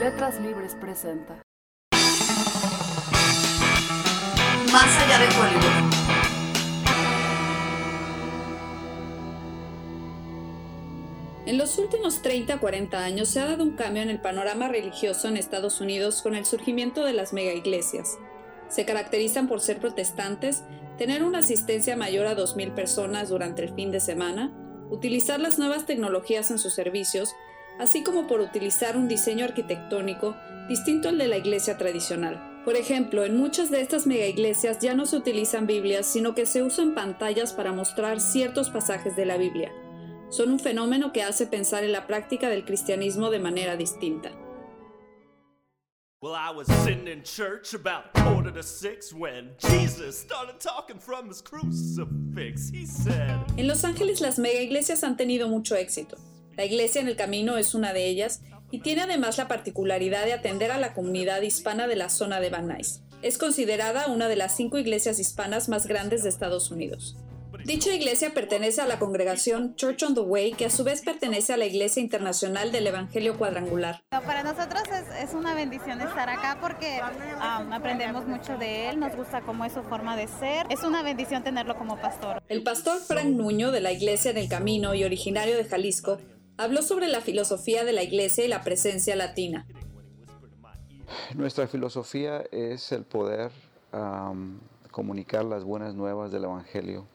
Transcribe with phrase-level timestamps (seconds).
[0.00, 1.42] Letras Libres presenta.
[4.70, 5.92] Más allá de Hollywood.
[11.46, 15.26] En los últimos 30 40 años se ha dado un cambio en el panorama religioso
[15.26, 18.18] en Estados Unidos con el surgimiento de las mega iglesias.
[18.68, 20.62] Se caracterizan por ser protestantes,
[20.96, 24.52] tener una asistencia mayor a 2.000 personas durante el fin de semana,
[24.90, 27.34] utilizar las nuevas tecnologías en sus servicios,
[27.78, 30.36] así como por utilizar un diseño arquitectónico
[30.68, 32.62] distinto al de la iglesia tradicional.
[32.64, 36.46] Por ejemplo, en muchas de estas mega iglesias ya no se utilizan Biblias, sino que
[36.46, 39.72] se usan pantallas para mostrar ciertos pasajes de la Biblia
[40.30, 44.30] son un fenómeno que hace pensar en la práctica del cristianismo de manera distinta.
[46.20, 51.28] Well, I was sitting in church about quarter to six when Jesus started talking from
[51.28, 52.68] his crucifix.
[52.70, 56.18] He said, En Los Ángeles las mega iglesias han tenido mucho éxito.
[56.58, 58.40] La iglesia en el camino es una de ellas
[58.72, 62.50] y tiene además la particularidad de atender a la comunidad hispana de la zona de
[62.50, 63.00] Van Nuys.
[63.22, 67.16] Es considerada una de las cinco iglesias hispanas más grandes de Estados Unidos.
[67.64, 71.52] Dicha iglesia pertenece a la congregación Church on the Way, que a su vez pertenece
[71.52, 74.02] a la Iglesia Internacional del Evangelio Cuadrangular.
[74.10, 77.00] Para nosotros es, es una bendición estar acá porque
[77.36, 80.66] um, aprendemos mucho de él, nos gusta cómo es su forma de ser.
[80.70, 82.42] Es una bendición tenerlo como pastor.
[82.48, 86.18] El pastor Frank Nuño de la Iglesia en el Camino y originario de Jalisco
[86.58, 89.66] habló sobre la filosofía de la iglesia y la presencia latina.
[91.34, 93.50] Nuestra filosofía es el poder
[94.90, 97.06] comunicar las buenas nuevas del Evangelio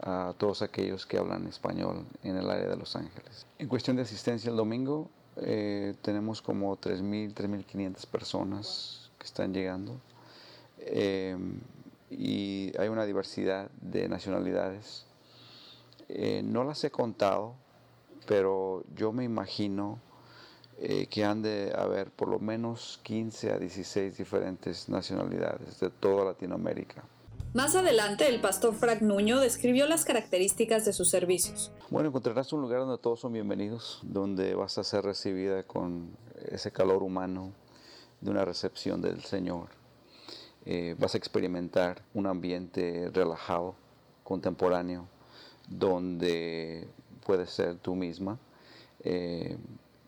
[0.00, 3.46] a todos aquellos que hablan español en el área de Los Ángeles.
[3.58, 10.00] En cuestión de asistencia el domingo, eh, tenemos como 3.000, 3.500 personas que están llegando
[10.78, 11.36] eh,
[12.10, 15.04] y hay una diversidad de nacionalidades.
[16.08, 17.54] Eh, no las he contado,
[18.28, 19.98] pero yo me imagino
[21.10, 27.02] que han de haber por lo menos 15 a 16 diferentes nacionalidades de toda Latinoamérica.
[27.54, 31.72] Más adelante, el pastor Frank Nuño describió las características de sus servicios.
[31.88, 36.10] Bueno, encontrarás un lugar donde todos son bienvenidos, donde vas a ser recibida con
[36.50, 37.52] ese calor humano
[38.20, 39.68] de una recepción del Señor.
[40.66, 43.74] Eh, vas a experimentar un ambiente relajado,
[44.24, 45.08] contemporáneo,
[45.68, 46.86] donde
[47.28, 48.38] puedes ser tú misma
[49.04, 49.58] eh,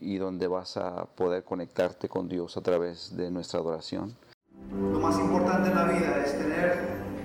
[0.00, 4.16] y donde vas a poder conectarte con Dios a través de nuestra adoración.
[4.72, 6.78] Lo más importante en la vida es tener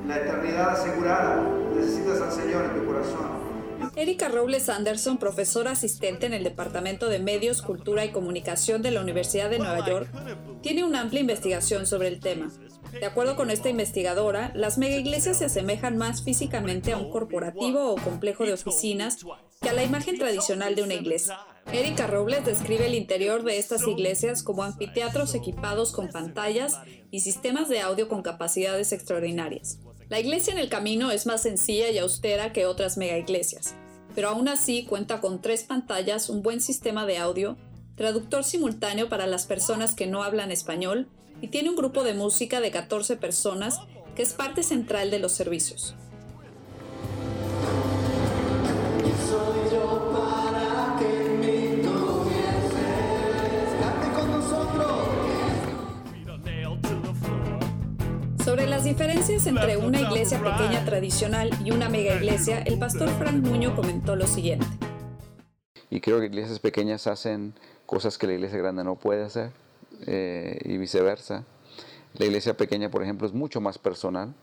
[0.05, 1.49] la eternidad asegurada.
[1.73, 3.45] Necesitas al Señor en tu corazón.
[3.95, 8.99] Erika Robles Anderson, profesora asistente en el Departamento de Medios, Cultura y Comunicación de la
[8.99, 10.09] Universidad de Nueva York,
[10.61, 12.51] tiene una amplia investigación sobre el tema.
[12.91, 17.91] De acuerdo con esta investigadora, las mega iglesias se asemejan más físicamente a un corporativo
[17.91, 19.19] o complejo de oficinas
[19.69, 21.39] a la imagen tradicional de una iglesia.
[21.71, 26.77] Erika Robles describe el interior de estas iglesias como anfiteatros equipados con pantallas
[27.09, 29.79] y sistemas de audio con capacidades extraordinarias.
[30.07, 33.73] La iglesia en el camino es más sencilla y austera que otras mega iglesias,
[34.13, 37.57] pero aún así cuenta con tres pantallas, un buen sistema de audio,
[37.95, 41.09] traductor simultáneo para las personas que no hablan español
[41.41, 43.79] y tiene un grupo de música de 14 personas
[44.15, 45.95] que es parte central de los servicios.
[58.43, 63.43] Sobre las diferencias entre una iglesia pequeña tradicional y una mega iglesia, el pastor Frank
[63.43, 64.67] Muño comentó lo siguiente.
[65.89, 67.53] Y creo que iglesias pequeñas hacen
[67.85, 69.51] cosas que la iglesia grande no puede hacer
[70.05, 71.43] eh, y viceversa.
[72.13, 74.33] La iglesia pequeña, por ejemplo, es mucho más personal,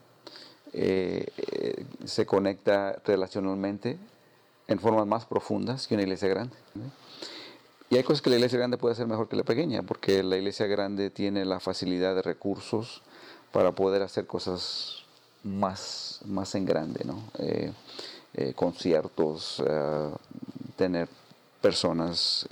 [0.73, 3.97] eh, eh, se conecta relacionalmente
[4.67, 6.55] en formas más profundas que una iglesia grande.
[7.89, 10.37] Y hay cosas que la iglesia grande puede hacer mejor que la pequeña, porque la
[10.37, 13.01] iglesia grande tiene la facilidad de recursos
[13.51, 15.03] para poder hacer cosas
[15.43, 17.23] más, más en grande, ¿no?
[18.55, 19.61] conciertos,
[20.75, 21.07] tener
[21.61, 22.47] personas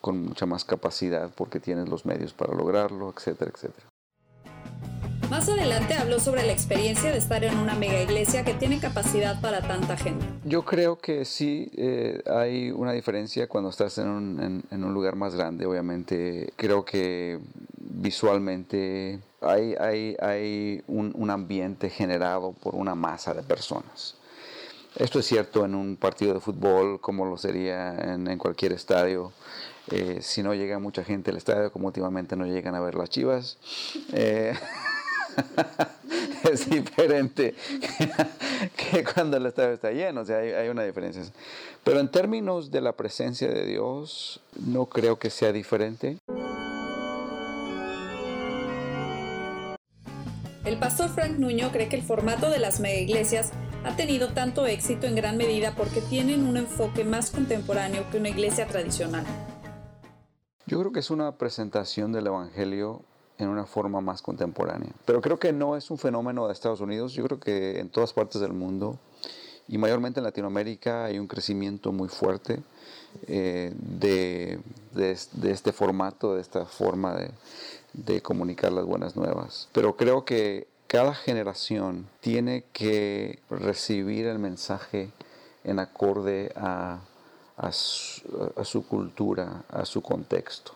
[0.00, 3.93] con mucha más capacidad porque tienes los medios para lograrlo, etcétera, etcétera.
[5.34, 9.40] Más adelante habló sobre la experiencia de estar en una mega iglesia que tiene capacidad
[9.40, 10.24] para tanta gente.
[10.44, 15.66] Yo creo que sí eh, hay una diferencia cuando estás en un, lugar más grande,
[15.66, 16.52] obviamente.
[16.54, 17.40] Creo que
[17.76, 24.14] visualmente hay, un, ambiente generado por una masa de personas.
[24.94, 29.32] Esto es cierto en un partido de fútbol, como lo sería en, en cualquier estadio.
[29.90, 33.10] Eh, si no llega mucha gente al estadio, como últimamente no llegan a ver las
[33.10, 33.58] chivas,
[34.12, 34.54] eh,
[36.50, 37.54] es diferente
[38.76, 41.22] que cuando el estadio está lleno, o sea, hay, una diferencia.
[41.82, 46.18] Pero en términos de la presencia de Dios, no creo que sea diferente.
[50.64, 53.52] El pastor Frank Nuño cree que el formato de las megaiglesias
[53.84, 58.30] ha tenido tanto éxito en gran medida porque tienen un enfoque más contemporáneo que una
[58.30, 59.26] iglesia tradicional.
[60.66, 63.04] Yo creo que es una presentación del Evangelio
[63.38, 64.90] en una forma más contemporánea.
[65.04, 68.12] Pero creo que no es un fenómeno de Estados Unidos, yo creo que en todas
[68.12, 68.98] partes del mundo
[69.66, 72.62] y mayormente en Latinoamérica hay un crecimiento muy fuerte
[73.26, 74.60] eh, de,
[75.42, 77.30] este formato, de esta forma de,
[77.94, 79.68] de comunicar las buenas nuevas.
[79.72, 85.10] Pero creo que cada generación tiene que recibir el mensaje
[85.64, 87.00] en acorde a,
[87.72, 90.72] su, cultura, a su contexto.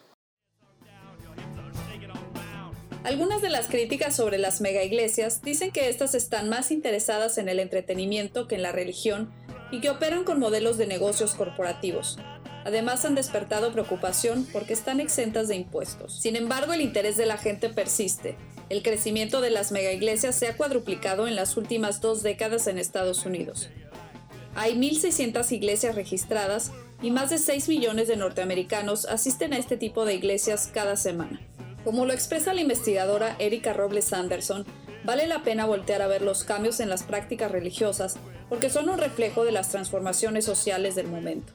[3.04, 7.48] Algunas de las críticas sobre las mega iglesias dicen que éstas están más interesadas en
[7.48, 9.32] el entretenimiento que en la religión
[9.70, 12.18] y que operan con modelos de negocios corporativos.
[12.64, 16.20] Además han despertado preocupación porque están exentas de impuestos.
[16.20, 18.36] Sin embargo, el interés de la gente persiste.
[18.68, 22.78] El crecimiento de las mega iglesias se ha cuadruplicado en las últimas dos décadas en
[22.78, 23.70] Estados Unidos.
[24.54, 30.04] Hay 1.600 iglesias registradas y más de 6 millones de norteamericanos asisten a este tipo
[30.04, 31.40] de iglesias cada semana.
[31.84, 34.64] Como lo expresa la investigadora Erika Robles Anderson,
[35.04, 38.98] vale la pena voltear a ver los cambios en las prácticas religiosas porque son un
[38.98, 41.52] reflejo de las transformaciones sociales del momento.